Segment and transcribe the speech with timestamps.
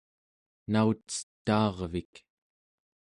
[0.71, 2.13] naucetaarvik